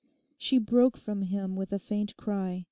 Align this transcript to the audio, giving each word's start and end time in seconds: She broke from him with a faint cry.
She 0.39 0.57
broke 0.57 0.97
from 0.97 1.21
him 1.21 1.55
with 1.55 1.71
a 1.71 1.77
faint 1.77 2.17
cry. 2.17 2.59